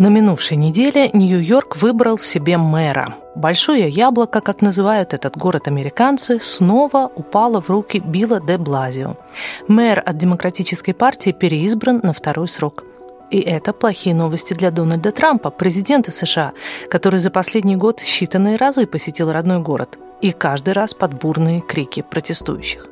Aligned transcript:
На 0.00 0.08
минувшей 0.08 0.56
неделе 0.56 1.10
Нью-Йорк 1.12 1.76
выбрал 1.76 2.16
себе 2.16 2.56
мэра. 2.56 3.16
Большое 3.34 3.86
яблоко, 3.86 4.40
как 4.40 4.62
называют 4.62 5.12
этот 5.12 5.36
город 5.36 5.68
американцы, 5.68 6.40
снова 6.40 7.10
упало 7.14 7.60
в 7.60 7.68
руки 7.68 7.98
Билла 7.98 8.40
де 8.40 8.56
Блазио. 8.56 9.18
Мэр 9.68 10.02
от 10.06 10.16
Демократической 10.16 10.94
партии 10.94 11.32
переизбран 11.32 12.00
на 12.02 12.14
второй 12.14 12.48
срок. 12.48 12.84
И 13.30 13.40
это 13.40 13.74
плохие 13.74 14.14
новости 14.14 14.54
для 14.54 14.70
Дональда 14.70 15.12
Трампа, 15.12 15.50
президента 15.50 16.10
США, 16.10 16.52
который 16.88 17.20
за 17.20 17.30
последний 17.30 17.76
год 17.76 18.00
считанные 18.00 18.56
разы 18.56 18.86
посетил 18.86 19.30
родной 19.30 19.58
город. 19.58 19.98
И 20.22 20.30
каждый 20.32 20.72
раз 20.72 20.94
под 20.94 21.12
бурные 21.12 21.60
крики 21.60 22.00
протестующих. 22.00 22.86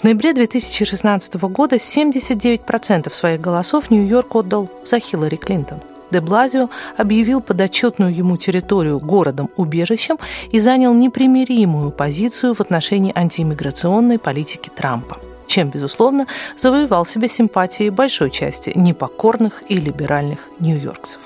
В 0.00 0.04
ноябре 0.04 0.32
2016 0.32 1.34
года 1.34 1.74
79% 1.74 3.12
своих 3.12 3.40
голосов 3.40 3.90
Нью-Йорк 3.90 4.36
отдал 4.36 4.70
за 4.84 5.00
Хиллари 5.00 5.34
Клинтон– 5.34 5.80
де 6.12 6.20
Блазио 6.20 6.68
объявил 6.96 7.40
подотчетную 7.40 8.14
ему 8.14 8.36
территорию 8.36 9.00
городом-убежищем 9.00 10.18
и 10.52 10.60
занял 10.60 10.94
непримиримую 10.94 11.90
позицию 11.90 12.54
в 12.54 12.60
отношении 12.60 13.12
антииммиграционной 13.14 14.18
политики 14.18 14.70
Трампа 14.74 15.16
чем, 15.52 15.68
безусловно, 15.68 16.26
завоевал 16.56 17.04
себе 17.04 17.28
симпатии 17.28 17.90
большой 17.90 18.30
части 18.30 18.72
непокорных 18.74 19.62
и 19.68 19.76
либеральных 19.76 20.38
нью-йоркцев. 20.60 21.20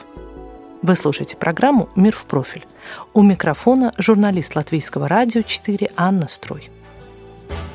Вы 0.83 0.97
слушаете 0.97 1.37
программу 1.37 1.89
«Мир 1.95 2.13
в 2.17 2.25
профиль». 2.25 2.67
У 3.15 3.23
микрофона 3.23 3.93
журналист 3.99 4.57
Латвийского 4.57 5.07
радио 5.07 5.43
4 5.43 5.91
Анна 5.97 6.27
Строй. 6.27 6.71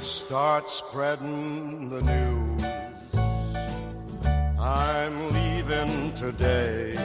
Start 0.03 0.65
spreading 0.67 1.89
the 1.89 2.01
news. 2.01 2.51
I'm 4.59 5.31
leaving 5.31 5.50
today. 5.71 6.95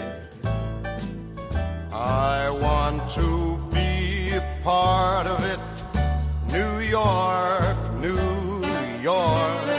I 1.92 2.50
want 2.50 3.00
to 3.14 3.59
be 3.72 4.36
a 4.36 4.42
part 4.64 5.27
of 5.27 5.41
it. 5.53 5.61
New 6.53 6.81
York, 6.81 7.77
New 8.00 8.64
York. 9.03 9.77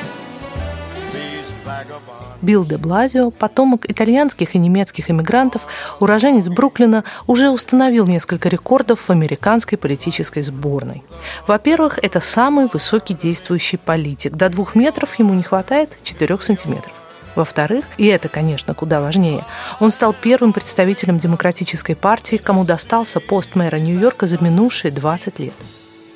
Билл 2.41 2.65
де 2.65 2.77
Блазио, 2.77 3.29
потомок 3.29 3.89
итальянских 3.89 4.55
и 4.55 4.57
немецких 4.57 5.11
иммигрантов, 5.11 5.63
уроженец 5.99 6.47
Бруклина, 6.47 7.03
уже 7.27 7.49
установил 7.49 8.07
несколько 8.07 8.47
рекордов 8.47 9.01
в 9.01 9.09
американской 9.09 9.77
политической 9.77 10.43
сборной. 10.43 11.03
Во-первых, 11.45 11.99
это 12.01 12.19
самый 12.19 12.67
высокий 12.71 13.15
действующий 13.15 13.77
политик. 13.77 14.33
До 14.33 14.49
двух 14.49 14.75
метров 14.75 15.19
ему 15.19 15.33
не 15.33 15.43
хватает 15.43 15.97
4 16.03 16.39
сантиметров. 16.41 16.93
Во-вторых, 17.37 17.85
и 17.97 18.07
это, 18.07 18.29
конечно, 18.29 18.73
куда 18.73 18.99
важнее, 18.99 19.45
он 19.79 19.91
стал 19.91 20.11
первым 20.11 20.53
представителем 20.53 21.19
демократической 21.19 21.93
партии, 21.93 22.37
кому 22.37 22.65
достался 22.65 23.19
пост 23.19 23.53
мэра 23.53 23.75
Нью-Йорка 23.75 24.25
за 24.25 24.43
минувшие 24.43 24.91
20 24.91 25.37
лет. 25.37 25.53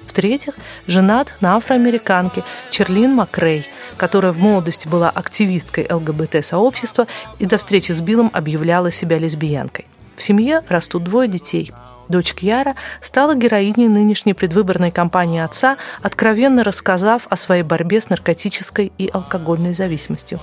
В-третьих, 0.07 0.55
женат 0.87 1.35
на 1.39 1.57
афроамериканке 1.57 2.43
Черлин 2.71 3.13
Макрей, 3.13 3.67
которая 3.97 4.31
в 4.31 4.39
молодости 4.39 4.87
была 4.87 5.11
активисткой 5.11 5.85
ЛГБТ-сообщества 5.91 7.05
и 7.37 7.45
до 7.45 7.59
встречи 7.59 7.91
с 7.91 8.01
Биллом 8.01 8.31
объявляла 8.33 8.89
себя 8.89 9.19
лесбиянкой. 9.19 9.85
В 10.17 10.23
семье 10.23 10.63
растут 10.69 11.03
двое 11.03 11.27
детей. 11.29 11.71
Дочь 12.09 12.33
Кьяра 12.33 12.73
стала 12.99 13.35
героиней 13.35 13.87
нынешней 13.87 14.33
предвыборной 14.33 14.89
кампании 14.89 15.39
отца, 15.39 15.77
откровенно 16.01 16.63
рассказав 16.63 17.27
о 17.29 17.35
своей 17.35 17.61
борьбе 17.61 18.01
с 18.01 18.09
наркотической 18.09 18.91
и 18.97 19.07
алкогольной 19.13 19.73
зависимостью. 19.73 20.39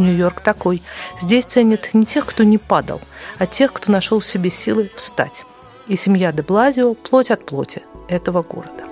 Нью-Йорк 0.00 0.40
такой. 0.40 0.82
Здесь 1.20 1.44
ценят 1.44 1.90
не 1.92 2.04
тех, 2.04 2.26
кто 2.26 2.42
не 2.42 2.58
падал, 2.58 3.00
а 3.38 3.46
тех, 3.46 3.72
кто 3.72 3.92
нашел 3.92 4.18
в 4.20 4.26
себе 4.26 4.50
силы 4.50 4.90
встать. 4.96 5.44
И 5.86 5.96
семья 5.96 6.32
де 6.32 6.42
Блазио– 6.42 6.94
плоть 7.10 7.30
от 7.30 7.46
плоти 7.46 7.82
этого 8.08 8.42
города. 8.42 8.84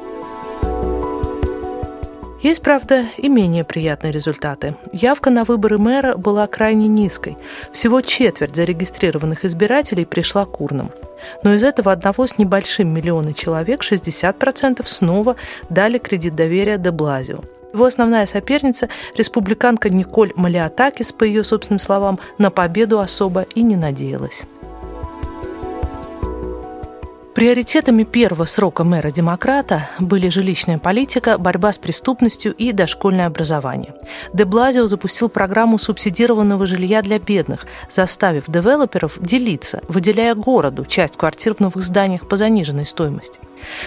Есть, 2.41 2.63
правда, 2.63 3.07
и 3.17 3.29
менее 3.29 3.65
приятные 3.65 4.13
результаты. 4.13 4.77
Явка 4.93 5.31
на 5.31 5.43
выборы 5.43 5.77
мэра 5.77 6.17
была 6.17 6.47
крайне 6.47 6.87
низкой. 6.87 7.37
Всего 7.73 8.01
четверть 8.01 8.55
зарегистрированных 8.55 9.45
избирателей 9.45 10.05
пришла 10.05 10.45
к 10.45 10.61
урнам. 10.61 10.93
Но 11.43 11.55
из 11.55 11.65
этого 11.65 11.91
одного 11.91 12.29
с 12.29 12.39
небольшим 12.39 12.95
миллиона 12.95 13.35
человек 13.35 13.83
60% 13.83 14.85
снова 14.87 15.35
дали 15.69 15.99
кредит 15.99 16.37
доверия 16.37 16.79
де 16.79 16.93
Блазио– 16.93 17.43
его 17.73 17.85
основная 17.85 18.27
соперница, 18.27 18.89
республиканка 19.17 19.91
Николь 19.91 20.33
Малиатакис, 20.37 21.13
по 21.13 21.25
ее 21.25 21.45
собственным 21.45 21.79
словам, 21.79 22.19
на 22.39 22.51
победу 22.51 23.01
особо 23.01 23.43
и 23.55 23.63
не 23.63 23.77
надеялась. 23.77 24.45
Приоритетами 27.39 28.03
первого 28.03 28.47
срока 28.47 28.83
мэра-демократа 28.83 29.89
были 30.01 30.29
жилищная 30.29 30.81
политика, 30.81 31.39
борьба 31.39 31.71
с 31.71 31.79
преступностью 31.79 32.53
и 32.53 32.73
дошкольное 32.73 33.29
образование. 33.29 33.95
Де 34.33 34.45
Блазио 34.45 34.89
запустил 34.89 35.29
программу 35.29 35.79
субсидированного 35.79 36.67
жилья 36.67 37.01
для 37.01 37.21
бедных, 37.21 37.69
заставив 37.89 38.47
девелоперов 38.49 39.21
делиться, 39.21 39.83
выделяя 39.87 40.35
городу 40.35 40.85
часть 40.85 41.17
квартир 41.17 41.55
в 41.55 41.61
новых 41.61 41.85
зданиях 41.85 42.27
по 42.27 42.35
заниженной 42.35 42.87
стоимости. 42.87 43.39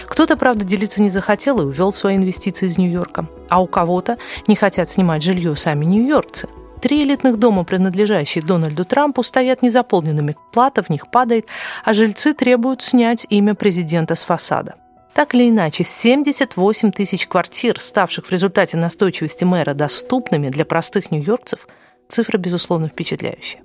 Кто-то, 0.06 0.38
правда, 0.38 0.64
делиться 0.64 1.02
не 1.02 1.10
захотел 1.10 1.60
и 1.60 1.66
увел 1.66 1.92
свои 1.92 2.16
инвестиции 2.16 2.68
из 2.68 2.78
Нью-Йорка, 2.78 3.26
а 3.50 3.60
у 3.60 3.66
кого-то 3.66 4.16
не 4.46 4.56
хотят 4.56 4.88
снимать 4.88 5.22
жилье 5.22 5.54
сами 5.56 5.84
нью-йоркцы– 5.84 6.48
Три 6.82 7.04
элитных 7.04 7.38
дома, 7.38 7.62
принадлежащие 7.62 8.42
Дональду 8.42 8.84
Трампу, 8.84 9.22
стоят 9.22 9.62
незаполненными. 9.62 10.36
Плата 10.52 10.82
в 10.82 10.90
них 10.90 11.08
падает, 11.12 11.46
а 11.84 11.94
жильцы 11.94 12.34
требуют 12.34 12.82
снять 12.82 13.24
имя 13.30 13.54
президента 13.54 14.16
с 14.16 14.24
фасада. 14.24 14.74
Так 15.14 15.34
или 15.34 15.48
иначе, 15.48 15.84
78 15.84 16.90
тысяч 16.90 17.28
квартир, 17.28 17.80
ставших 17.80 18.26
в 18.26 18.32
результате 18.32 18.76
настойчивости 18.76 19.44
мэра 19.44 19.74
доступными 19.74 20.48
для 20.48 20.64
простых 20.64 21.12
нью-йоркцев, 21.12 21.68
цифра, 22.08 22.36
безусловно, 22.36 22.88
впечатляющая. 22.88 23.60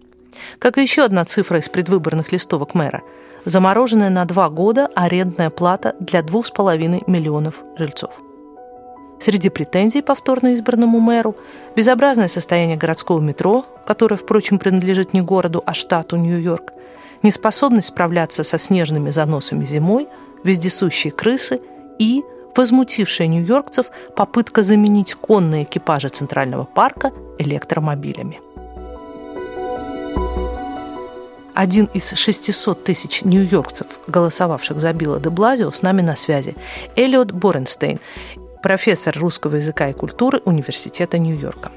Как 0.59 0.77
и 0.77 0.83
еще 0.83 1.03
одна 1.03 1.25
цифра 1.25 1.57
из 1.57 1.69
предвыборных 1.69 2.31
листовок 2.31 2.75
мэра– 2.75 3.01
замороженная 3.45 4.09
на 4.09 4.25
два 4.25 4.49
года 4.49 4.89
арендная 4.93 5.49
плата 5.49 5.95
для 5.99 6.19
2,5 6.19 7.03
миллионов 7.07 7.63
жильцов. 7.77 8.21
Среди 9.19 9.49
претензий 9.49 10.01
повторно 10.01 10.53
избранному 10.53 10.99
мэру 10.99 11.35
безобразное 11.75 12.27
состояние 12.27 12.77
городского 12.77 13.19
метро, 13.19 13.65
которое, 13.85 14.15
впрочем, 14.15 14.59
принадлежит 14.59 15.13
не 15.13 15.21
городу, 15.21 15.63
а 15.65 15.73
штату 15.73 16.17
Нью-Йорк, 16.17 16.73
неспособность 17.23 17.87
справляться 17.87 18.43
со 18.43 18.57
снежными 18.57 19.09
заносами 19.09 19.63
зимой, 19.63 20.07
вездесущие 20.43 21.11
крысы 21.11 21.59
и 21.99 22.23
возмутившая 22.55 23.27
нью-йоркцев 23.27 23.87
попытка 24.15 24.63
заменить 24.63 25.13
конные 25.15 25.63
экипажи 25.63 26.09
Центрального 26.09 26.65
парка 26.65 27.11
электромобилями. 27.37 28.41
Один 31.53 31.85
из 31.85 32.11
600 32.11 32.83
тысяч 32.83 33.23
нью-йоркцев, 33.23 33.87
голосовавших 34.05 34.79
за 34.79 34.93
Билла 34.93 35.19
де 35.19 35.31
Блазио, 35.31 35.71
с 35.71 35.81
нами 35.81 36.01
на 36.01 36.15
связи. 36.15 36.55
Эллиот 36.95 37.31
Боренстейн 37.31 37.99
профессор 38.61 39.13
русского 39.17 39.55
языка 39.55 39.89
и 39.89 39.93
культуры 39.93 40.39
Университета 40.45 41.17
Нью-Йорка. 41.19 41.71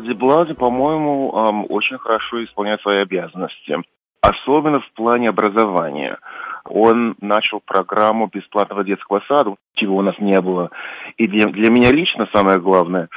Деблази, 0.00 0.54
по-моему, 0.54 1.30
очень 1.68 1.98
хорошо 1.98 2.44
исполняет 2.44 2.80
свои 2.82 2.98
обязанности, 2.98 3.76
особенно 4.20 4.80
в 4.80 4.92
плане 4.92 5.28
образования. 5.28 6.18
Он 6.64 7.16
начал 7.20 7.60
программу 7.64 8.28
бесплатного 8.32 8.84
детского 8.84 9.22
сада, 9.26 9.54
чего 9.74 9.96
у 9.96 10.02
нас 10.02 10.14
не 10.18 10.40
было. 10.40 10.70
И 11.16 11.26
для, 11.26 11.46
для 11.46 11.70
меня 11.70 11.90
лично 11.90 12.28
самое 12.32 12.60
главное, 12.60 13.08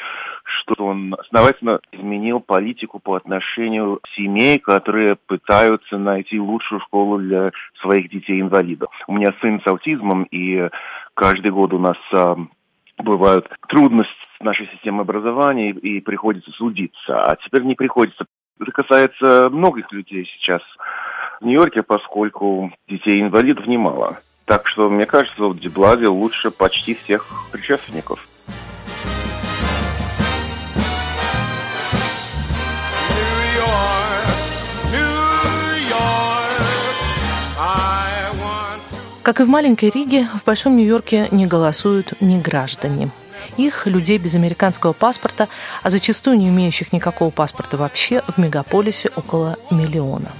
что 0.44 0.86
он 0.86 1.14
основательно 1.14 1.80
изменил 1.92 2.40
политику 2.40 3.00
по 3.00 3.16
отношению 3.16 4.00
к 4.02 4.08
семей, 4.16 4.58
которые 4.58 5.18
пытаются 5.28 5.98
найти 5.98 6.40
лучшую 6.40 6.82
школу 6.82 7.20
для 7.20 7.52
своих 7.82 8.10
детей-инвалидов. 8.10 8.90
У 9.08 9.14
меня 9.14 9.34
сын 9.42 9.62
с 9.62 9.68
аутизмом, 9.68 10.24
и 10.32 10.70
каждый 11.14 11.52
год 11.52 11.74
у 11.74 11.80
нас 11.80 11.98
бывают 13.02 13.50
трудности 13.68 14.14
нашей 14.40 14.68
системой 14.68 15.02
образования 15.02 15.72
и, 15.72 16.00
приходится 16.02 16.52
судиться, 16.52 17.26
а 17.26 17.36
теперь 17.36 17.64
не 17.64 17.76
приходится. 17.76 18.26
Это 18.60 18.72
касается 18.72 19.50
многих 19.52 19.92
людей 19.92 20.30
сейчас 20.38 20.62
в 21.40 21.46
Нью-Йорке, 21.46 21.84
поскольку 21.84 22.72
детей-инвалидов 22.88 23.68
немало. 23.68 24.20
Так 24.46 24.68
что, 24.68 24.90
мне 24.90 25.06
кажется, 25.06 25.44
в 25.44 25.60
Деблазе 25.60 26.08
лучше 26.08 26.52
почти 26.52 26.96
всех 26.96 27.28
предшественников. 27.52 28.28
Как 39.32 39.40
и 39.40 39.44
в 39.44 39.48
маленькой 39.48 39.92
Риге, 39.92 40.28
в 40.36 40.44
Большом 40.44 40.76
Нью-Йорке 40.76 41.30
не 41.32 41.48
голосуют 41.48 42.20
ни 42.20 42.38
граждане. 42.38 43.12
Их, 43.56 43.88
людей 43.88 44.18
без 44.18 44.36
американского 44.36 44.92
паспорта, 44.92 45.48
а 45.84 45.90
зачастую 45.90 46.38
не 46.38 46.50
имеющих 46.50 46.92
никакого 46.92 47.30
паспорта 47.30 47.78
вообще, 47.78 48.24
в 48.28 48.38
мегаполисе 48.38 49.10
около 49.16 49.56
миллиона. 49.70 50.34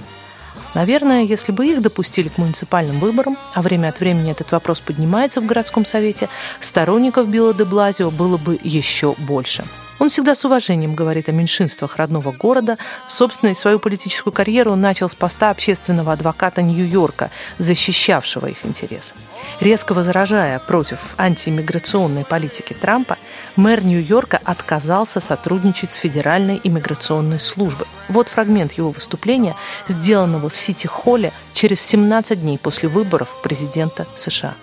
Наверное, 0.74 1.22
если 1.22 1.52
бы 1.52 1.66
их 1.66 1.80
допустили 1.80 2.28
к 2.28 2.36
муниципальным 2.36 2.98
выборам, 2.98 3.38
а 3.54 3.62
время 3.62 3.88
от 3.88 3.98
времени 3.98 4.30
этот 4.30 4.52
вопрос 4.52 4.82
поднимается 4.82 5.40
в 5.40 5.46
городском 5.46 5.86
совете, 5.86 6.28
сторонников 6.60 7.28
Билла 7.28 7.54
де 7.54 7.64
Блазио 7.64 8.10
было 8.10 8.36
бы 8.36 8.60
еще 8.62 9.14
больше– 9.20 9.64
он 9.98 10.08
всегда 10.08 10.34
с 10.34 10.44
уважением 10.44 10.94
говорит 10.94 11.28
о 11.28 11.32
меньшинствах 11.32 11.96
родного 11.96 12.32
города. 12.32 12.78
Собственно, 13.08 13.54
свою 13.54 13.78
политическую 13.78 14.32
карьеру 14.32 14.72
он 14.72 14.80
начал 14.80 15.08
с 15.08 15.14
поста 15.14 15.50
общественного 15.50 16.12
адвоката 16.12 16.62
Нью-Йорка, 16.62 17.30
защищавшего 17.58 18.46
их 18.46 18.64
интересы. 18.64 19.14
Резко 19.60 19.94
возражая 19.94 20.58
против 20.58 21.14
антииммиграционной 21.18 22.24
политики 22.24 22.74
Трампа, 22.74 23.18
мэр 23.56 23.84
Нью-Йорка 23.84 24.40
отказался 24.42 25.20
сотрудничать 25.20 25.92
с 25.92 25.96
Федеральной 25.96 26.60
иммиграционной 26.62 27.40
службой. 27.40 27.86
Вот 28.08 28.28
фрагмент 28.28 28.72
его 28.72 28.90
выступления, 28.90 29.54
сделанного 29.88 30.48
в 30.48 30.56
Сити-Холле 30.56 31.32
через 31.54 31.80
17 31.82 32.40
дней 32.40 32.58
после 32.58 32.88
выборов 32.88 33.28
президента 33.42 34.06
США. 34.16 34.54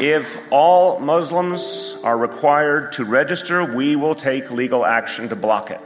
If 0.00 0.38
all 0.52 1.00
Muslims 1.00 1.96
are 2.04 2.16
required 2.16 2.92
to 2.92 3.04
register, 3.04 3.64
we 3.64 3.96
will 3.96 4.14
take 4.14 4.48
legal 4.48 4.84
action 4.84 5.28
to 5.28 5.34
block 5.34 5.72
it. 5.72 5.80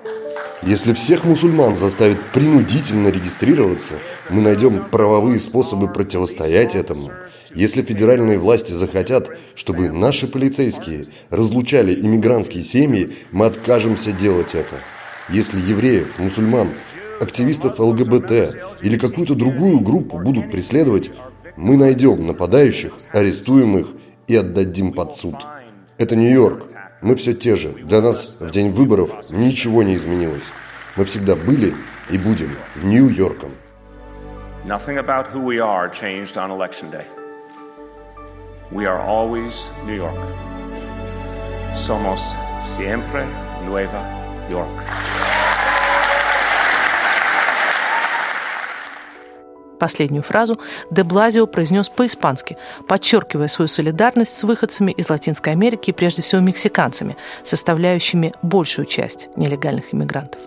Если 0.62 0.92
всех 0.92 1.24
мусульман 1.24 1.76
заставят 1.76 2.18
принудительно 2.34 3.08
регистрироваться, 3.08 3.94
мы 4.28 4.42
найдем 4.42 4.84
правовые 4.90 5.40
способы 5.40 5.90
противостоять 5.90 6.74
этому. 6.74 7.10
Если 7.54 7.80
федеральные 7.80 8.36
власти 8.36 8.72
захотят, 8.72 9.30
чтобы 9.54 9.88
наши 9.88 10.28
полицейские 10.28 11.06
разлучали 11.30 11.94
иммигрантские 11.98 12.64
семьи, 12.64 13.16
мы 13.30 13.46
откажемся 13.46 14.12
делать 14.12 14.54
это. 14.54 14.74
Если 15.30 15.58
евреев, 15.58 16.18
мусульман, 16.18 16.68
активистов 17.18 17.78
ЛГБТ 17.78 18.56
или 18.82 18.98
какую-то 18.98 19.34
другую 19.34 19.80
группу 19.80 20.18
будут 20.18 20.50
преследовать, 20.50 21.10
мы 21.56 21.78
найдем 21.78 22.26
нападающих, 22.26 22.92
арестуем 23.12 23.78
их 23.78 23.86
и 24.26 24.36
отдадим 24.36 24.92
под 24.92 25.14
суд. 25.14 25.34
Это 25.98 26.16
Нью-Йорк. 26.16 26.66
Мы 27.02 27.16
все 27.16 27.34
те 27.34 27.56
же. 27.56 27.70
Для 27.70 28.00
нас 28.00 28.36
в 28.38 28.50
день 28.50 28.70
выборов 28.72 29.30
ничего 29.30 29.82
не 29.82 29.94
изменилось. 29.94 30.52
Мы 30.96 31.04
всегда 31.04 31.36
были 31.36 31.74
и 32.10 32.18
будем 32.18 32.50
Нью-Йорком. 32.82 33.52
We 38.72 38.86
are 38.86 39.00
always 39.00 39.68
New 39.84 39.94
York. 39.94 40.16
Somos 41.74 42.36
siempre 42.62 43.26
Nueva 43.66 44.02
York. 44.48 45.21
Последнюю 49.82 50.22
фразу 50.22 50.60
де 50.92 51.02
Блазио 51.02 51.48
произнес 51.48 51.88
по-испански, 51.88 52.56
подчеркивая 52.86 53.48
свою 53.48 53.66
солидарность 53.66 54.32
с 54.36 54.44
выходцами 54.44 54.92
из 54.92 55.10
Латинской 55.10 55.52
Америки 55.52 55.90
и 55.90 55.92
прежде 55.92 56.22
всего 56.22 56.40
мексиканцами, 56.40 57.16
составляющими 57.42 58.32
большую 58.42 58.86
часть 58.86 59.28
нелегальных 59.34 59.92
иммигрантов. 59.92 60.40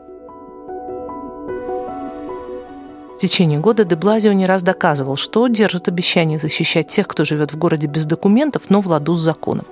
В 3.15 3.17
течение 3.19 3.59
года 3.59 3.83
де 3.83 3.97
Блазио 3.97 4.31
не 4.31 4.45
раз 4.45 4.63
доказывал, 4.63 5.17
что 5.17 5.47
держит 5.49 5.89
обещание 5.89 6.39
защищать 6.39 6.87
тех, 6.87 7.05
кто 7.05 7.25
живет 7.25 7.51
в 7.51 7.57
городе 7.57 7.87
без 7.87 8.05
документов, 8.05 8.69
но 8.69 8.79
в 8.79 8.87
ладу 8.87 9.15
с 9.15 9.19
законом. 9.19 9.65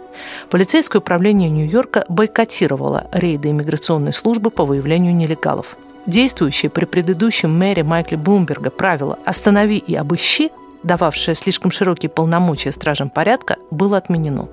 Полицейское 0.50 1.00
управление 1.00 1.50
Нью-Йорка 1.50 2.04
бойкотировало 2.10 3.08
рейды 3.14 3.52
иммиграционной 3.52 4.12
службы 4.12 4.50
по 4.50 4.66
выявлению 4.66 5.16
нелегалов. 5.16 5.78
Действующее 6.06 6.70
при 6.70 6.86
предыдущем 6.86 7.58
мэре 7.58 7.84
Майкле 7.84 8.18
Блумберга 8.18 8.70
правило 8.70 9.18
«останови 9.26 9.78
и 9.78 9.96
обыщи», 9.96 10.52
дававшее 10.84 11.36
слишком 11.36 11.72
широкие 11.72 12.10
полномочия 12.10 12.72
стражам 12.72 13.10
порядка, 13.10 13.58
было 13.72 13.98
отменено. 13.98 14.50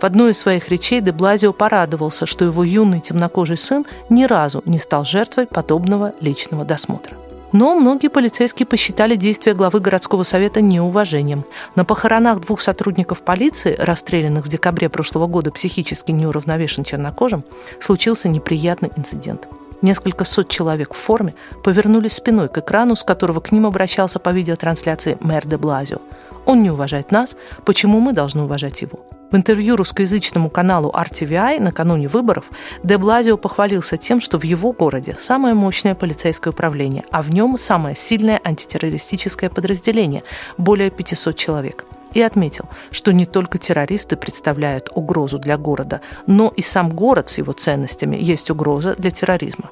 В 0.00 0.04
одной 0.04 0.30
из 0.30 0.38
своих 0.38 0.68
речей 0.68 1.00
де 1.00 1.12
Блазио 1.12 1.52
порадовался, 1.52 2.26
что 2.26 2.44
его 2.44 2.62
юный 2.64 3.00
темнокожий 3.00 3.56
сын 3.56 3.84
ни 4.08 4.24
разу 4.24 4.62
не 4.64 4.78
стал 4.78 5.04
жертвой 5.04 5.46
подобного 5.46 6.14
личного 6.20 6.64
досмотра. 6.64 7.16
Но 7.52 7.74
многие 7.74 8.08
полицейские 8.08 8.66
посчитали 8.66 9.16
действия 9.16 9.54
главы 9.54 9.80
городского 9.80 10.22
совета 10.22 10.60
неуважением. 10.60 11.44
На 11.76 11.84
похоронах 11.84 12.40
двух 12.40 12.60
сотрудников 12.60 13.22
полиции, 13.22 13.74
расстрелянных 13.78 14.44
в 14.44 14.48
декабре 14.48 14.88
прошлого 14.88 15.26
года 15.26 15.50
психически 15.50 16.12
неуравновешен 16.12 16.84
чернокожим, 16.84 17.44
случился 17.80 18.28
неприятный 18.28 18.90
инцидент. 18.96 19.48
Несколько 19.80 20.24
сот 20.24 20.48
человек 20.48 20.92
в 20.92 20.96
форме 20.96 21.34
повернулись 21.62 22.14
спиной 22.14 22.48
к 22.48 22.58
экрану, 22.58 22.96
с 22.96 23.04
которого 23.04 23.40
к 23.40 23.52
ним 23.52 23.66
обращался 23.66 24.18
по 24.18 24.30
видеотрансляции 24.30 25.16
мэр 25.20 25.46
де 25.46 25.56
Блазио. 25.56 25.98
Он 26.46 26.62
не 26.62 26.70
уважает 26.70 27.12
нас, 27.12 27.36
почему 27.64 28.00
мы 28.00 28.12
должны 28.12 28.42
уважать 28.42 28.82
его? 28.82 29.00
В 29.30 29.36
интервью 29.36 29.76
русскоязычному 29.76 30.48
каналу 30.48 30.90
RTVI 30.90 31.60
накануне 31.60 32.08
выборов 32.08 32.50
Де 32.82 32.96
Блазио 32.96 33.36
похвалился 33.36 33.98
тем, 33.98 34.22
что 34.22 34.38
в 34.38 34.44
его 34.44 34.72
городе 34.72 35.14
самое 35.18 35.54
мощное 35.54 35.94
полицейское 35.94 36.50
управление, 36.50 37.04
а 37.10 37.20
в 37.20 37.30
нем 37.30 37.58
самое 37.58 37.94
сильное 37.94 38.40
антитеррористическое 38.42 39.50
подразделение– 39.50 40.22
более 40.56 40.90
500 40.90 41.36
человек– 41.36 41.84
и 42.14 42.20
отметил, 42.20 42.66
что 42.90 43.12
не 43.12 43.26
только 43.26 43.58
террористы 43.58 44.16
представляют 44.16 44.90
угрозу 44.94 45.38
для 45.38 45.56
города, 45.56 46.00
но 46.26 46.52
и 46.56 46.62
сам 46.62 46.90
город 46.90 47.28
с 47.28 47.38
его 47.38 47.52
ценностями 47.52 48.16
есть 48.16 48.50
угроза 48.50 48.94
для 48.94 49.10
терроризма. 49.10 49.70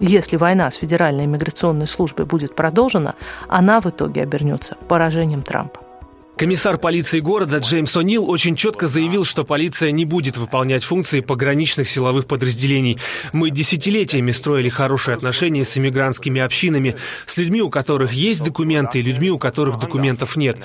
Если 0.00 0.36
война 0.36 0.70
с 0.70 0.76
Федеральной 0.76 1.24
иммиграционной 1.24 1.88
службой 1.88 2.24
будет 2.24 2.54
продолжена, 2.54 3.14
она 3.48 3.80
в 3.80 3.86
итоге 3.86 4.22
обернется 4.22 4.76
поражением 4.86 5.42
Трампа. 5.42 5.87
Комиссар 6.38 6.78
полиции 6.78 7.18
города 7.18 7.58
Джеймс 7.58 7.96
О'Нил 7.96 8.24
очень 8.26 8.54
четко 8.54 8.86
заявил, 8.86 9.24
что 9.24 9.42
полиция 9.42 9.90
не 9.90 10.04
будет 10.04 10.36
выполнять 10.36 10.84
функции 10.84 11.18
пограничных 11.18 11.88
силовых 11.88 12.26
подразделений. 12.26 12.96
Мы 13.32 13.50
десятилетиями 13.50 14.30
строили 14.30 14.68
хорошие 14.68 15.16
отношения 15.16 15.64
с 15.64 15.76
иммигрантскими 15.76 16.40
общинами, 16.40 16.94
с 17.26 17.36
людьми, 17.38 17.60
у 17.60 17.70
которых 17.70 18.12
есть 18.12 18.44
документы, 18.44 19.00
и 19.00 19.02
людьми, 19.02 19.32
у 19.32 19.38
которых 19.38 19.80
документов 19.80 20.36
нет. 20.36 20.58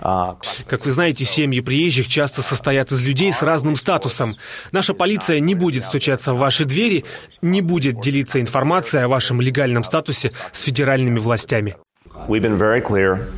Как 0.00 0.84
вы 0.84 0.90
знаете, 0.92 1.24
семьи 1.24 1.58
приезжих 1.58 2.06
часто 2.06 2.42
состоят 2.42 2.92
из 2.92 3.04
людей 3.04 3.32
с 3.32 3.42
разным 3.42 3.74
статусом. 3.74 4.36
Наша 4.70 4.94
полиция 4.94 5.40
не 5.40 5.56
будет 5.56 5.82
стучаться 5.82 6.32
в 6.34 6.38
ваши 6.38 6.64
двери, 6.64 7.04
не 7.42 7.62
будет 7.62 8.00
делиться 8.00 8.40
информацией 8.40 9.02
о 9.02 9.08
вашем 9.08 9.40
легальном 9.40 9.82
статусе 9.82 10.30
с 10.52 10.62
федеральными 10.62 11.18
властями. 11.18 11.74
We've 12.26 12.40
been 12.40 12.56
very 12.56 12.80
clear 12.80 13.30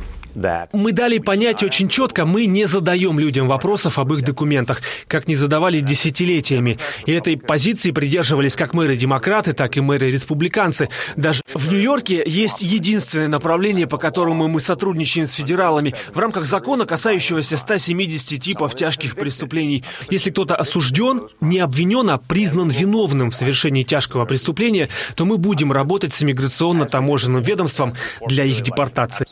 мы 0.73 0.91
дали 0.91 1.17
понять 1.17 1.63
очень 1.63 1.89
четко, 1.89 2.25
мы 2.25 2.45
не 2.45 2.67
задаем 2.67 3.19
людям 3.19 3.47
вопросов 3.47 3.97
об 3.97 4.13
их 4.13 4.21
документах, 4.21 4.81
как 5.07 5.27
не 5.27 5.35
задавали 5.35 5.79
десятилетиями. 5.79 6.77
И 7.05 7.11
этой 7.11 7.37
позиции 7.37 7.91
придерживались 7.91 8.55
как 8.55 8.73
мэры-демократы, 8.73 9.53
так 9.53 9.77
и 9.77 9.81
мэры-республиканцы. 9.81 10.89
Даже 11.15 11.41
в 11.53 11.69
Нью-Йорке 11.69 12.23
есть 12.25 12.61
единственное 12.61 13.27
направление, 13.27 13.87
по 13.87 13.97
которому 13.97 14.47
мы 14.47 14.61
сотрудничаем 14.61 15.25
с 15.25 15.33
федералами 15.33 15.95
в 16.13 16.19
рамках 16.19 16.45
закона, 16.45 16.85
касающегося 16.85 17.57
170 17.57 18.41
типов 18.41 18.75
тяжких 18.75 19.15
преступлений. 19.15 19.83
Если 20.11 20.29
кто-то 20.29 20.55
осужден, 20.55 21.27
не 21.41 21.59
обвинен, 21.59 22.09
а 22.09 22.17
признан 22.19 22.69
виновным 22.69 23.31
в 23.31 23.35
совершении 23.35 23.83
тяжкого 23.83 24.25
преступления, 24.25 24.89
то 25.15 25.25
мы 25.25 25.37
будем 25.37 25.71
работать 25.71 26.13
с 26.13 26.21
иммиграционно-таможенным 26.21 27.41
ведомством 27.41 27.95
для 28.27 28.43
их 28.43 28.61
депортации. 28.61 29.25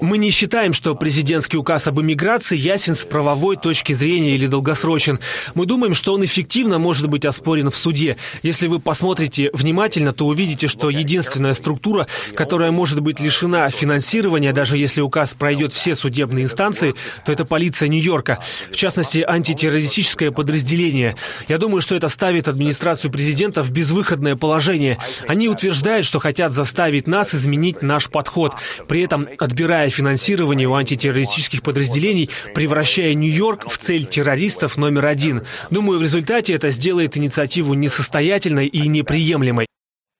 Мы 0.00 0.16
не 0.16 0.30
считаем, 0.30 0.72
что 0.72 0.94
президентский 0.94 1.58
указ 1.58 1.86
об 1.86 2.00
иммиграции 2.00 2.56
ясен 2.56 2.94
с 2.94 3.04
правовой 3.04 3.58
точки 3.58 3.92
зрения 3.92 4.34
или 4.34 4.46
долгосрочен. 4.46 5.20
Мы 5.54 5.66
думаем, 5.66 5.92
что 5.92 6.14
он 6.14 6.24
эффективно 6.24 6.78
может 6.78 7.06
быть 7.10 7.26
оспорен 7.26 7.70
в 7.70 7.76
суде. 7.76 8.16
Если 8.42 8.66
вы 8.66 8.80
посмотрите 8.80 9.50
внимательно, 9.52 10.14
то 10.14 10.24
увидите, 10.26 10.68
что 10.68 10.88
единственная 10.88 11.52
структура, 11.52 12.06
которая 12.34 12.70
может 12.70 13.00
быть 13.00 13.20
лишена 13.20 13.68
финансирования, 13.68 14.54
даже 14.54 14.78
если 14.78 15.02
указ 15.02 15.34
пройдет 15.34 15.74
все 15.74 15.94
судебные 15.94 16.46
инстанции, 16.46 16.94
то 17.26 17.32
это 17.32 17.44
полиция 17.44 17.88
Нью-Йорка, 17.88 18.38
в 18.70 18.74
частности, 18.76 19.18
антитеррористическое 19.18 20.30
подразделение. 20.30 21.14
Я 21.46 21.58
думаю, 21.58 21.82
что 21.82 21.94
это 21.94 22.08
ставит 22.08 22.48
администрацию 22.48 23.10
президента 23.10 23.62
в 23.62 23.70
безвыходное 23.70 24.34
положение. 24.34 24.96
Они 25.28 25.46
утверждают, 25.50 26.06
что 26.06 26.20
хотят 26.20 26.54
заставить 26.54 27.06
нас 27.06 27.33
изменить 27.34 27.82
наш 27.82 28.10
подход, 28.10 28.54
при 28.88 29.02
этом 29.02 29.28
отбирая 29.38 29.90
финансирование 29.90 30.68
у 30.68 30.74
антитеррористических 30.74 31.62
подразделений, 31.62 32.30
превращая 32.54 33.14
Нью-Йорк 33.14 33.68
в 33.68 33.78
цель 33.78 34.06
террористов 34.06 34.76
номер 34.76 35.06
один. 35.06 35.42
Думаю, 35.70 35.98
в 35.98 36.02
результате 36.02 36.54
это 36.54 36.70
сделает 36.70 37.16
инициативу 37.16 37.74
несостоятельной 37.74 38.66
и 38.66 38.88
неприемлемой. 38.88 39.66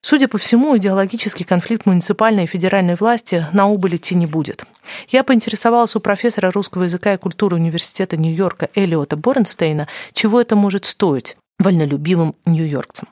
Судя 0.05 0.29
по 0.29 0.37
всему, 0.37 0.77
идеологический 0.77 1.45
конфликт 1.45 1.87
муниципальной 1.87 2.45
и 2.45 2.47
федеральной 2.47 2.95
власти 2.95 3.47
на 3.55 3.69
убыль 3.69 3.97
идти 3.97 4.15
не 4.15 4.27
будет. 4.27 4.65
Я 5.09 5.25
поинтересовалась 5.25 5.97
у 5.97 6.01
профессора 6.01 6.51
русского 6.51 6.83
языка 6.83 7.15
и 7.15 7.17
культуры 7.17 7.57
Университета 7.57 8.19
Нью-Йорка 8.19 8.69
Элиота 8.75 9.17
Борнстейна, 9.17 9.89
чего 10.13 10.43
это 10.43 10.57
может 10.57 10.85
стоить 10.85 11.39
вольнолюбивым 11.59 12.35
нью-йоркцам. 12.45 13.09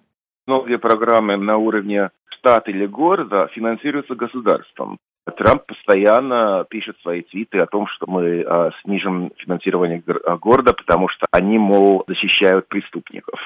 Многие 0.47 0.77
программы 0.77 1.39
на 1.39 1.57
уровне 1.57 2.11
штат 2.43 2.69
или 2.69 2.87
города 2.87 3.49
финансируется 3.55 4.15
государством. 4.15 4.99
Трамп 5.37 5.63
постоянно 5.67 6.67
пишет 6.69 6.97
свои 7.01 7.23
твиты 7.23 7.59
о 7.59 7.67
том, 7.67 7.87
что 7.87 8.07
мы 8.09 8.45
э, 8.45 8.71
снижим 8.83 9.31
финансирование 9.39 10.03
а, 10.25 10.37
города, 10.37 10.73
потому 10.73 11.09
что 11.09 11.27
они, 11.31 11.59
мол, 11.59 12.03
защищают 12.09 12.67
преступников. 12.67 13.39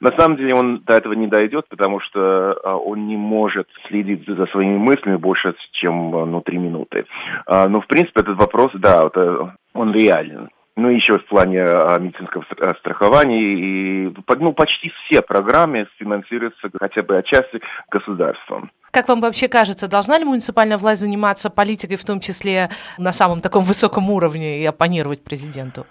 На 0.00 0.10
самом 0.18 0.36
деле 0.36 0.56
он 0.56 0.80
до 0.80 0.94
этого 0.94 1.12
не 1.12 1.28
дойдет, 1.28 1.66
потому 1.68 2.00
что 2.00 2.20
э, 2.20 2.68
он 2.68 3.06
не 3.06 3.16
может 3.16 3.68
следить 3.86 4.26
за 4.26 4.46
своими 4.46 4.76
мыслями 4.76 5.16
больше, 5.16 5.54
чем 5.70 6.10
ну, 6.10 6.40
три 6.40 6.58
минуты. 6.58 7.06
Э, 7.46 7.68
но, 7.68 7.80
в 7.80 7.86
принципе, 7.86 8.22
этот 8.22 8.36
вопрос, 8.36 8.72
да, 8.74 9.06
это, 9.06 9.54
он 9.72 9.92
реален 9.92 10.50
ну, 10.80 10.88
еще 10.88 11.18
в 11.18 11.26
плане 11.26 11.62
а, 11.62 11.98
медицинского 11.98 12.44
страхования, 12.78 14.08
и 14.08 14.14
ну, 14.38 14.52
почти 14.52 14.90
все 15.04 15.22
программы 15.22 15.86
финансируются 15.98 16.70
хотя 16.78 17.02
бы 17.02 17.18
отчасти 17.18 17.60
государством. 17.90 18.70
Как 18.90 19.08
вам 19.08 19.20
вообще 19.20 19.48
кажется, 19.48 19.86
должна 19.88 20.18
ли 20.18 20.24
муниципальная 20.24 20.78
власть 20.78 21.00
заниматься 21.00 21.48
политикой, 21.48 21.96
в 21.96 22.04
том 22.04 22.18
числе 22.20 22.70
на 22.98 23.12
самом 23.12 23.40
таком 23.40 23.62
высоком 23.62 24.10
уровне, 24.10 24.60
и 24.60 24.66
оппонировать 24.66 25.22
президенту? 25.22 25.86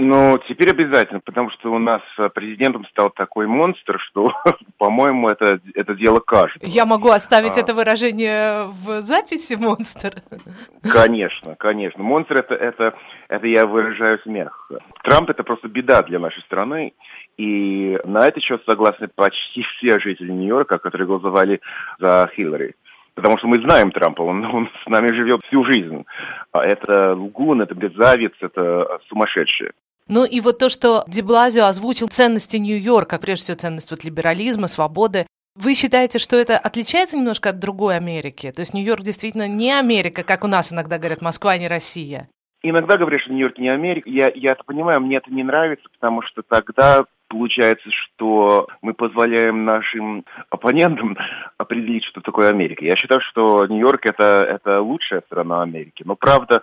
Ну, 0.00 0.38
теперь 0.48 0.70
обязательно, 0.70 1.18
потому 1.18 1.50
что 1.50 1.72
у 1.72 1.78
нас 1.80 2.02
э, 2.18 2.28
президентом 2.28 2.86
стал 2.86 3.10
такой 3.10 3.48
монстр, 3.48 3.98
что, 3.98 4.32
по-моему, 4.78 5.26
это, 5.28 5.60
это 5.74 5.96
дело 5.96 6.20
каждого. 6.20 6.70
Я 6.70 6.86
могу 6.86 7.08
оставить 7.08 7.56
а... 7.56 7.60
это 7.60 7.74
выражение 7.74 8.66
в 8.66 9.02
записи, 9.02 9.54
монстр? 9.54 10.22
Конечно, 10.82 11.56
конечно. 11.56 12.04
Монстр 12.04 12.38
это, 12.38 12.54
это, 12.54 12.94
это 13.28 13.46
я 13.48 13.66
выражаю 13.66 14.20
смех. 14.20 14.70
Трамп 15.02 15.30
это 15.30 15.42
просто 15.42 15.66
беда 15.66 16.02
для 16.04 16.20
нашей 16.20 16.42
страны. 16.44 16.92
И 17.36 17.98
на 18.04 18.28
это 18.28 18.40
счет 18.40 18.62
согласны 18.66 19.08
почти 19.12 19.62
все 19.78 19.98
жители 19.98 20.30
Нью-Йорка, 20.30 20.78
которые 20.78 21.08
голосовали 21.08 21.60
за 21.98 22.30
Хиллари. 22.36 22.76
Потому 23.16 23.36
что 23.38 23.48
мы 23.48 23.56
знаем 23.56 23.90
Трампа, 23.90 24.22
он, 24.22 24.44
он 24.44 24.70
с 24.84 24.88
нами 24.88 25.08
живет 25.08 25.40
всю 25.46 25.64
жизнь. 25.64 26.06
А 26.52 26.64
это 26.64 27.16
лгун, 27.16 27.60
это 27.62 27.74
безавец, 27.74 28.34
это 28.40 29.00
сумасшедший. 29.08 29.72
Ну 30.08 30.24
и 30.24 30.40
вот 30.40 30.58
то, 30.58 30.68
что 30.68 31.04
Деблазио 31.06 31.64
озвучил 31.64 32.08
ценности 32.08 32.56
Нью-Йорка, 32.56 33.18
прежде 33.18 33.44
всего 33.44 33.56
ценность 33.56 33.90
вот 33.90 34.04
либерализма, 34.04 34.66
свободы, 34.66 35.26
вы 35.54 35.74
считаете, 35.74 36.18
что 36.18 36.36
это 36.36 36.56
отличается 36.56 37.16
немножко 37.16 37.50
от 37.50 37.58
другой 37.58 37.96
Америки? 37.96 38.52
То 38.54 38.60
есть 38.60 38.72
Нью-Йорк 38.74 39.02
действительно 39.02 39.48
не 39.48 39.72
Америка, 39.72 40.22
как 40.22 40.44
у 40.44 40.46
нас 40.46 40.72
иногда 40.72 40.98
говорят, 40.98 41.20
Москва 41.20 41.58
не 41.58 41.68
Россия? 41.68 42.28
Иногда 42.62 42.96
говорят, 42.96 43.20
что 43.20 43.32
Нью-Йорк 43.32 43.58
не 43.58 43.68
Америка. 43.68 44.08
Я, 44.08 44.32
я 44.34 44.52
это 44.52 44.64
понимаю, 44.64 45.00
мне 45.00 45.16
это 45.18 45.30
не 45.32 45.44
нравится, 45.44 45.86
потому 45.92 46.22
что 46.22 46.42
тогда 46.42 47.04
получается, 47.28 47.88
что 47.90 48.68
мы 48.82 48.94
позволяем 48.94 49.64
нашим 49.64 50.24
оппонентам 50.50 51.16
определить, 51.58 52.04
что 52.04 52.20
такое 52.20 52.50
Америка. 52.50 52.84
Я 52.84 52.96
считаю, 52.96 53.20
что 53.20 53.66
Нью-Йорк 53.66 54.06
это, 54.06 54.46
это 54.48 54.80
лучшая 54.80 55.22
страна 55.26 55.62
Америки. 55.62 56.02
Но 56.04 56.16
правда, 56.16 56.62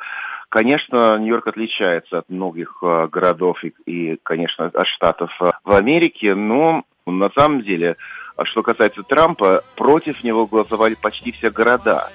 конечно, 0.56 1.18
Нью-Йорк 1.18 1.48
отличается 1.48 2.20
от 2.20 2.30
многих 2.30 2.78
э, 2.82 3.10
городов 3.12 3.62
и, 3.62 3.74
и, 3.86 4.18
конечно, 4.24 4.68
от 4.68 4.88
штатов 4.88 5.30
э, 5.42 5.52
в 5.66 5.74
Америке, 5.74 6.34
но 6.34 6.86
на 7.06 7.30
самом 7.38 7.62
деле, 7.62 7.98
что 8.44 8.64
касается 8.64 9.04
Трампа, 9.04 9.64
против 9.76 10.24
него 10.24 10.46
голосовали 10.46 10.96
почти 10.96 11.34
все 11.34 11.52
города. 11.52 12.10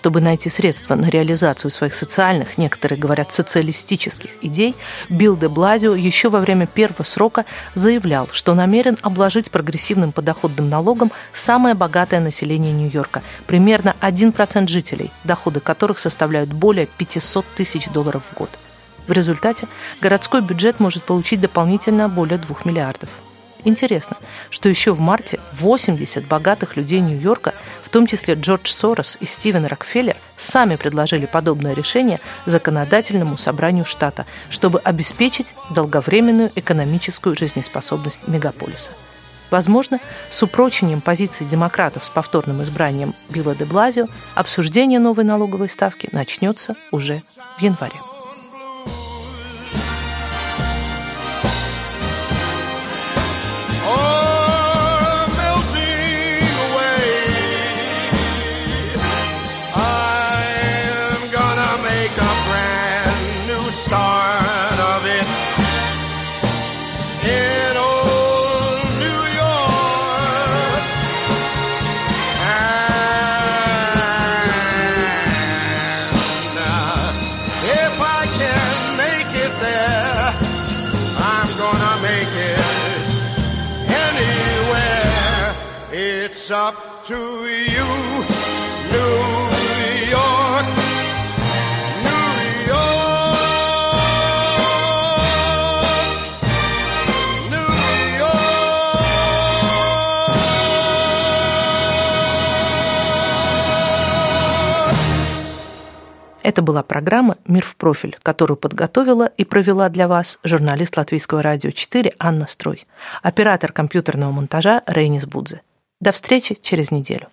Чтобы 0.00 0.22
найти 0.22 0.48
средства 0.48 0.94
на 0.94 1.10
реализацию 1.10 1.70
своих 1.70 1.94
социальных, 1.94 2.56
некоторые 2.56 2.98
говорят 2.98 3.32
социалистических 3.32 4.30
идей, 4.40 4.74
Билл 5.10 5.36
де 5.36 5.46
Блазио 5.46 5.94
еще 5.94 6.30
во 6.30 6.40
время 6.40 6.66
первого 6.66 7.02
срока 7.02 7.44
заявлял, 7.74 8.26
что 8.32 8.54
намерен 8.54 8.96
обложить 9.02 9.50
прогрессивным 9.50 10.12
подоходным 10.12 10.70
налогом 10.70 11.12
самое 11.34 11.74
богатое 11.74 12.20
население 12.20 12.72
Нью-Йорка, 12.72 13.22
примерно 13.46 13.94
1% 14.00 14.68
жителей, 14.68 15.10
доходы 15.24 15.60
которых 15.60 15.98
составляют 15.98 16.50
более 16.50 16.86
500 16.86 17.44
тысяч 17.54 17.90
долларов 17.90 18.22
в 18.24 18.38
год. 18.38 18.48
В 19.06 19.12
результате 19.12 19.68
городской 20.00 20.40
бюджет 20.40 20.80
может 20.80 21.02
получить 21.02 21.42
дополнительно 21.42 22.08
более 22.08 22.38
2 22.38 22.56
миллиардов. 22.64 23.10
Интересно, 23.64 24.16
что 24.48 24.68
еще 24.68 24.92
в 24.92 25.00
марте 25.00 25.38
80 25.52 26.26
богатых 26.26 26.76
людей 26.76 27.00
Нью-Йорка, 27.00 27.54
в 27.82 27.88
том 27.88 28.06
числе 28.06 28.34
Джордж 28.34 28.70
Сорос 28.70 29.18
и 29.20 29.26
Стивен 29.26 29.66
Рокфеллер, 29.66 30.16
сами 30.36 30.76
предложили 30.76 31.26
подобное 31.26 31.74
решение 31.74 32.20
законодательному 32.46 33.36
собранию 33.36 33.84
штата, 33.84 34.26
чтобы 34.48 34.78
обеспечить 34.80 35.54
долговременную 35.70 36.50
экономическую 36.54 37.36
жизнеспособность 37.36 38.26
мегаполиса. 38.28 38.92
Возможно, 39.50 39.98
с 40.30 40.42
упрочением 40.42 41.00
позиций 41.00 41.44
демократов 41.44 42.04
с 42.04 42.10
повторным 42.10 42.62
избранием 42.62 43.14
Билла 43.28 43.54
де 43.56 43.64
Блазио 43.64 44.06
обсуждение 44.34 45.00
новой 45.00 45.24
налоговой 45.24 45.68
ставки 45.68 46.08
начнется 46.12 46.76
уже 46.92 47.22
в 47.58 47.62
январе. 47.62 48.09
star. 63.80 64.49
Это 106.50 106.62
была 106.62 106.82
программа 106.82 107.36
«Мир 107.46 107.64
в 107.64 107.76
профиль», 107.76 108.18
которую 108.24 108.56
подготовила 108.56 109.26
и 109.26 109.44
провела 109.44 109.88
для 109.88 110.08
вас 110.08 110.40
журналист 110.42 110.96
Латвийского 110.96 111.42
радио 111.42 111.70
4 111.70 112.14
Анна 112.18 112.48
Строй, 112.48 112.88
оператор 113.22 113.70
компьютерного 113.70 114.32
монтажа 114.32 114.82
Рейнис 114.88 115.26
Будзе. 115.26 115.60
До 116.00 116.10
встречи 116.10 116.58
через 116.60 116.90
неделю. 116.90 117.28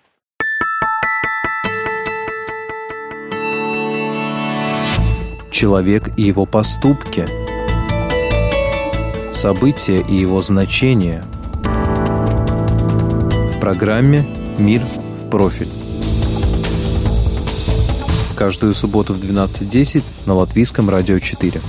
Человек 5.50 6.16
и 6.16 6.22
его 6.22 6.46
поступки. 6.46 7.26
События 9.32 10.00
и 10.00 10.14
его 10.14 10.40
значение 10.42 11.24
в 13.52 13.58
программе 13.58 14.24
«Мир 14.58 14.82
в 14.82 15.28
профиль». 15.28 15.77
Каждую 18.38 18.72
субботу 18.72 19.14
в 19.14 19.20
12.10 19.20 20.04
на 20.26 20.34
Латвийском 20.34 20.88
радио 20.88 21.18
4. 21.18 21.60